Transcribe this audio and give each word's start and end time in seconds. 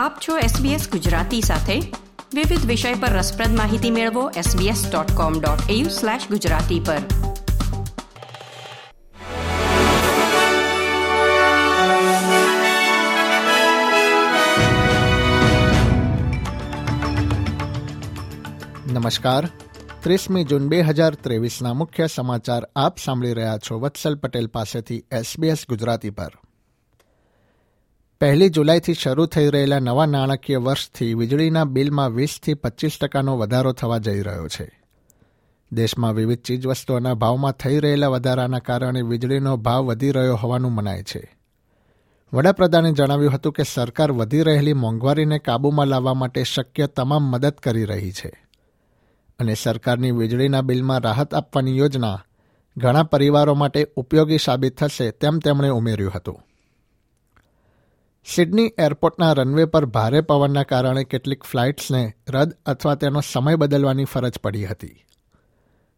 આપ 0.00 0.18
છો 0.28 0.38
SBS 0.38 0.90
ગુજરાતી 0.90 1.40
સાથે. 1.40 1.80
વિવિધ 2.34 2.66
વિષય 2.66 2.94
પર 2.94 3.08
રસપ્રદ 3.08 3.56
માહિતી 3.56 3.90
મેળવો 3.90 4.30
sbs.com.au/gujarati 4.30 6.80
પર. 6.80 6.98
નમસ્કાર. 18.92 19.48
ત્રીસમી 20.02 20.44
જૂન 20.44 20.68
બે 20.68 20.80
હજાર 20.80 21.14
ત્રેવીસના 21.14 21.74
મુખ્ય 21.74 22.06
સમાચાર 22.06 22.68
આપ 22.76 22.98
સાંભળી 22.98 23.32
રહ્યા 23.32 23.58
છો 23.58 23.80
વત્સલ 23.80 24.14
પટેલ 24.14 24.46
પાસેથી 24.46 25.04
એસબીએસ 25.12 25.58
ગુજરાતી 25.68 26.10
પર. 26.10 26.32
પહેલી 28.20 28.48
જુલાઈથી 28.48 28.94
શરૂ 28.94 29.26
થઈ 29.26 29.50
રહેલા 29.50 29.78
નવા 29.78 30.06
નાણાકીય 30.06 30.56
વર્ષથી 30.56 31.14
વીજળીના 31.14 31.64
બિલમાં 31.64 32.14
વીસથી 32.14 32.54
પચીસ 32.54 32.98
ટકાનો 33.00 33.38
વધારો 33.38 33.72
થવા 33.72 33.98
જઈ 33.98 34.20
રહ્યો 34.20 34.48
છે. 34.48 34.82
દેશમાં 35.72 36.14
વિવિધ 36.14 36.40
ચીજવસ્તુઓના 36.40 37.14
ભાવમાં 37.14 37.52
થઈ 37.52 37.78
રહેલા 37.78 38.08
વધારાના 38.08 38.58
કારણે 38.58 39.02
વીજળીનો 39.02 39.56
ભાવ 39.56 39.84
વધી 39.84 40.10
રહ્યો 40.10 40.36
હોવાનું 40.36 40.72
મનાય 40.72 41.02
છે. 41.02 41.38
વડાપ્રધાને 42.32 42.92
જણાવ્યું 42.92 43.32
હતું 43.32 43.52
કે 43.52 43.62
સરકાર 43.62 44.12
વધી 44.12 44.42
રહેલી 44.42 44.72
મોંઘવારીને 44.72 45.38
કાબૂમાં 45.38 45.86
લાવવા 45.86 46.14
માટે 46.14 46.44
શક્ય 46.44 46.86
તમામ 46.86 47.22
મદદ 47.22 47.50
કરી 47.50 47.84
રહી 47.84 48.12
છે. 48.12 48.46
અને 49.38 49.54
સરકારની 49.54 50.10
વીજળીના 50.10 50.60
બિલમાં 50.60 51.00
રાહત 51.00 51.34
આપવાની 51.34 51.78
યોજના 51.78 52.24
ઘણા 52.76 53.02
પરિવારો 53.02 53.54
માટે 53.54 53.86
ઉપયોગી 53.96 54.38
સાબિત 54.38 54.78
થશે 54.78 55.10
તેમ 55.10 55.38
તેમણે 55.38 55.68
ઉમેર્યું 55.68 56.12
હતું. 56.14 56.40
સિડની 58.24 58.72
એરપોર્ટના 58.78 59.32
રનવે 59.32 59.64
પર 59.64 59.84
ભારે 59.84 60.20
પવનના 60.20 60.62
કારણે 60.62 61.04
કેટલીક 61.04 61.44
ફ્લાઇટ્સને 61.44 62.14
રદ 62.28 62.52
અથવા 62.66 62.94
તેનો 62.94 63.20
સમય 63.20 63.56
બદલવાની 63.56 64.04
ફરજ 64.04 64.38
પડી 64.38 64.66
હતી. 64.66 65.04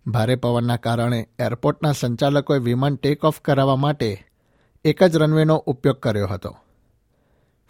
ભારે 0.07 0.37
પવનના 0.37 0.77
કારણે 0.77 1.29
એરપોર્ટના 1.39 1.93
સંચાલકોએ 1.93 2.59
વિમાન 2.59 2.97
ટેક 2.97 3.25
ઓફ 3.25 3.41
કરાવવા 3.41 3.77
માટે 3.77 4.27
એક 4.85 5.03
જ 5.03 5.17
રનવેનો 5.17 5.57
ઉપયોગ 5.57 5.97
કર્યો 5.97 6.27
હતો. 6.27 6.57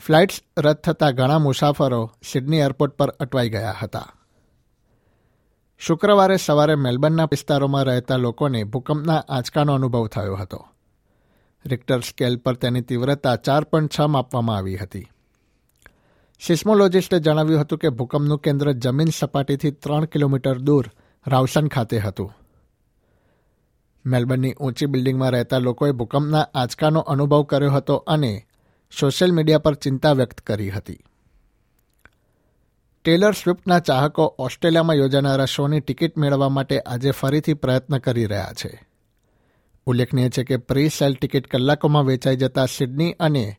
ફ્લાઇટ્સ 0.01 0.43
રદ 0.59 0.77
થતાં 0.77 1.13
ઘણા 1.13 1.39
મુસાફરો 1.39 2.13
સિડની 2.33 2.59
એરપોર્ટ 2.59 2.93
પર 2.93 3.09
અટવાઈ 3.09 3.51
ગયા 3.51 3.75
હતા. 3.83 4.09
શુક્રવારે 5.79 6.37
સવારે 6.37 6.75
મેલબર્નના 6.75 7.25
વિસ્તારોમાં 7.25 7.85
રહેતા 7.85 8.17
લોકોને 8.17 8.65
ભૂકંપના 8.65 9.25
આંચકાનો 9.29 9.75
અનુભવ 9.75 10.07
થયો 10.07 10.37
હતો. 10.37 10.69
રિક્ટર 11.67 12.01
સ્કેલ 12.01 12.37
પર 12.37 12.55
તેની 12.55 12.81
તીવ્રતા 12.81 13.37
ચાર 13.37 13.65
પોઈન્ટ 13.65 13.91
છ 13.99 14.01
માપવામાં 14.01 14.57
આવી 14.57 14.77
હતી. 14.77 15.09
સિસ્મોલોજીસ્ટે 16.41 17.19
જણાવ્યું 17.19 17.61
હતું 17.61 17.79
કે 17.79 17.89
ભૂકંપનું 17.89 18.39
કેન્દ્ર 18.39 18.73
જમીન 18.73 19.09
સપાટીથી 19.19 19.71
ત્રણ 19.71 20.05
કિલોમીટર 20.05 20.59
દૂર 20.59 20.91
રાવસન 21.27 21.69
ખાતે 21.69 21.99
હતું. 21.99 22.33
મેલબર્નની 24.07 24.53
ઊંચી 24.53 24.87
બિલ્ડિંગમાં 24.87 25.31
રહેતા 25.31 25.59
લોકોએ 25.59 25.93
ભૂકંપના 25.93 26.47
આંચકાનો 26.55 27.01
અનુભવ 27.01 27.43
કર્યો 27.43 27.71
હતો 27.71 27.97
અને 27.97 28.47
સોશિયલ 29.01 29.33
મીડિયા 29.33 29.59
પર 29.59 29.75
ચિંતા 29.75 30.13
વ્યક્ત 30.13 30.41
કરી 30.41 30.71
હતી. 30.71 30.99
ટેલર 33.05 33.33
સ્વિફ્ટના 33.33 33.79
ચાહકો 33.79 34.35
ઓસ્ટ્રેલિયામાં 34.39 34.97
યોજાનારા 34.97 35.45
શોની 35.45 35.81
ટિકિટ 35.81 36.19
મેળવવા 36.19 36.49
માટે 36.49 36.81
આજે 36.81 37.11
ફરીથી 37.11 37.55
પ્રયત્ન 37.55 37.99
કરી 37.99 38.27
રહ્યા 38.27 38.53
છે. 38.53 38.92
ઉલ્લેખનીય 39.87 40.29
છે 40.29 40.45
કે 40.45 40.57
પ્રી 40.57 40.89
સેલ 40.89 41.15
ટિકિટ 41.15 41.47
કલાકોમાં 41.47 42.05
વેચાઈ 42.05 42.37
જતા 42.37 42.67
સિડની 42.67 43.13
અને 43.13 43.57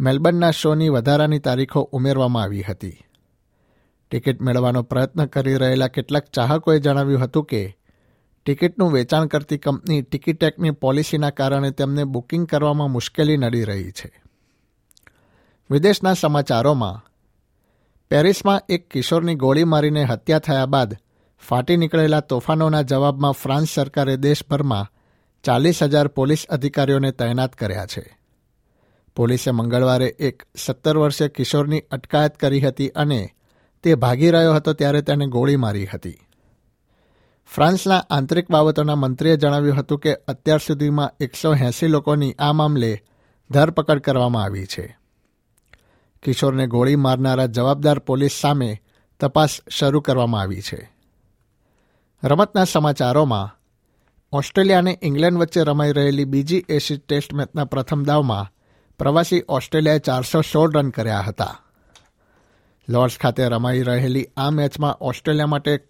મેલબર્નના 0.00 0.50
શોની 0.50 0.88
વધારાની 0.88 1.38
તારીખો 1.38 1.80
ઉમેરવામાં 1.80 2.42
આવી 2.42 2.62
હતી. 2.62 2.98
ટિકિટ 4.10 4.40
મેળવવાનો 4.40 4.82
પ્રયત્ન 4.82 5.26
કરી 5.26 5.54
રહેલા 5.54 5.88
કેટલાક 5.88 6.26
ચાહકોએ 6.26 6.78
જણાવ્યું 6.78 7.20
હતું 7.20 7.44
કે, 7.44 7.78
ટિકિટનું 8.46 8.92
વેચાણ 8.92 9.26
કરતી 9.26 9.58
કંપની 9.58 10.02
ટિકિટેકની 10.02 10.70
પોલિસીના 10.70 11.30
કારણે 11.30 11.70
તેમને 11.70 12.04
બુકિંગ 12.04 12.46
કરવામાં 12.46 12.90
મુશ્કેલી 12.90 13.36
નડી 13.36 13.64
રહી 13.64 13.90
છે. 13.90 14.22
વિદેશના 15.70 16.14
સમાચારોમાં, 16.14 17.04
પેરિસમાં 18.10 18.60
એક 18.68 18.88
કિશોરની 18.88 19.34
ગોળી 19.34 19.64
મારીને 19.64 20.04
હત્યા 20.04 20.38
થયા 20.38 20.66
બાદ 20.66 20.96
ફાટી 21.48 21.76
નીકળેલા 21.76 22.20
તોફાનોના 22.20 22.82
જવાબમાં 22.82 23.32
ફ્રાન્સ 23.32 23.68
સરકારે 23.68 24.16
દેશભરમાં 24.16 24.92
ચાલીસ 25.44 25.82
હજાર 25.82 26.08
પોલીસ 26.08 26.46
અધિકારીઓને 26.48 27.12
તૈનાત 27.12 27.54
કર્યા 27.54 27.86
છે. 27.86 28.18
પોલીસે 29.16 29.50
મંગળવારે 29.50 30.06
એક 30.06 30.42
સત્તર 30.56 30.96
વર્ષીય 30.96 31.28
કિશોરની 31.28 31.80
અટકાયત 31.80 32.36
કરી 32.36 32.60
હતી 32.60 32.88
અને 32.88 33.30
તે 33.82 33.94
ભાગી 33.94 34.30
રહ્યો 34.30 34.54
હતો 34.54 34.72
ત્યારે 34.72 35.02
તેને 35.02 35.26
ગોળી 35.26 35.56
મારી 35.56 35.86
હતી. 35.86 36.18
ફ્રાન્સના 37.46 38.04
આંતરિક 38.10 38.50
બાબતોના 38.50 38.94
મંત્રીએ 38.94 39.36
જણાવ્યું 39.36 39.76
હતું 39.76 39.98
કે 39.98 40.14
અત્યાર 40.14 40.58
સુધીમાં 40.58 41.12
એકસો 41.20 41.54
એંસી 41.54 41.86
લોકોની 41.86 42.32
આ 42.32 42.52
મામલે 42.52 43.02
ધરપકડ 43.50 43.98
કરવામાં 43.98 44.42
આવી 44.42 44.66
છે. 44.66 44.98
કિશોરને 46.22 46.66
ગોળી 46.66 46.96
મારનારા 46.96 47.46
જવાબદાર 47.46 47.98
પોલીસ 47.98 48.32
સામે 48.32 48.82
તપાસ 49.20 49.60
શરૂ 49.70 50.00
કરવામાં 50.00 50.40
આવી 50.40 50.60
છે. 50.60 50.92
રમતના 52.24 52.64
સમાચારોમાં 52.64 53.59
ઓસ્ટ્રેલિયા 54.32 54.78
અને 54.78 54.98
ઇંગ્લેન્ડ 55.02 55.38
વચ્ચે 55.38 55.62
રમાઈ 55.62 55.92
રહેલી 55.92 56.24
બીજી 56.24 56.64
એશિયા 56.68 57.00
ટેસ્ટ 57.08 57.34
મેચના 57.34 57.64
પ્રથમ 57.64 58.04
દાવમાં 58.04 58.52
પ્રવાસી 58.98 59.42
ઓસ્ટ્રેલિયાએ 59.48 59.98
ચારસો 59.98 60.40
સોળ 60.40 60.72
રન 60.72 60.90
કર્યા 60.90 61.20
હતા. 61.20 61.58
લોર્ડ્સ 62.88 63.18
ખાતે 63.18 63.48
રમાઈ 63.48 63.82
રહેલી 63.82 64.26
આ 64.36 64.50
મેચમાં 64.50 64.94
ઓસ્ટ્રેલિયા 65.00 65.46
માટે 65.46 65.80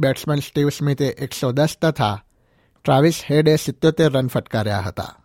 બેટ્સમેન 0.00 0.38
સ્ટીવ 0.38 0.68
સ્મિથે 0.68 1.06
એકસો 1.06 1.52
દસ 1.52 1.68
તથા 1.82 2.24
ટ્રાવિસ 2.84 3.22
હેડે 3.30 3.56
સિત્યોતેર 3.56 4.10
રન 4.10 4.26
ફટકાર્યા 4.26 4.80
હતા. 4.80 5.16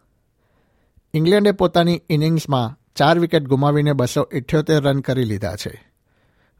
ઇંગ્લેન્ડે 1.13 1.51
પોતાની 1.51 2.01
ઇનિંગ્સમાં 2.09 2.79
ચાર 2.95 3.19
વિકેટ 3.19 3.43
ગુમાવીને 3.43 3.93
બસો 3.93 4.29
ઇઠ્યોતેર 4.33 4.81
રન 4.81 4.99
કરી 4.99 5.23
લીધા 5.23 5.55
છે. 5.55 5.91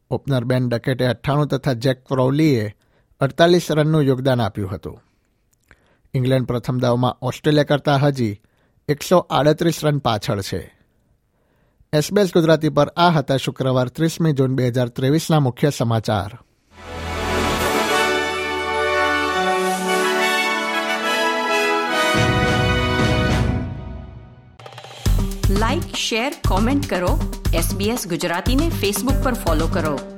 ઓપનર 0.10 0.44
બેન 0.44 0.70
ડકેટે 0.70 1.06
અઠ્ઠાણું 1.06 1.48
તથા 1.48 1.74
જેક 1.74 2.06
ક્રોલીએ 2.06 2.76
અડતાલીસ 3.20 3.72
રનનું 3.72 4.02
યોગદાન 4.02 4.42
આપ્યું 4.42 4.72
હતું. 4.72 5.02
ઇંગ્લેન્ડ 6.16 6.48
પ્રથમ 6.48 6.78
દાવમાં 6.78 7.18
ઓસ્ટ્રેલિયા 7.22 7.64
કરતાં 7.64 8.00
હજી 8.00 8.42
એકસો 8.88 9.18
આડત્રીસ 9.18 9.80
રન 9.84 9.98
પાછળ 9.98 10.42
છે. 10.42 10.74
એસબીએસ 11.94 12.28
ગુજરાતી 12.34 12.70
પર 12.70 12.88
આ 12.88 13.10
હતા 13.10 13.38
શુક્રવાર 13.38 13.88
ત્રીસમી 13.88 14.32
જૂન 14.32 14.56
બે 14.56 14.68
હજાર 14.68 14.88
ત્રેવીસના 14.88 15.40
મુખ્ય 15.40 15.70
સમાચાર. 15.70 16.40
લાઇક 25.50 25.96
શેર 25.96 26.34
કોમેન્ટ 26.48 26.90
કરો. 26.90 27.42
એસબીએસ 27.54 28.08
ગુજરાતીને 28.08 28.70
ફેસબુક 28.70 29.24
પર 29.24 29.34
ફોલો 29.34 29.68
કરો. 29.68 30.15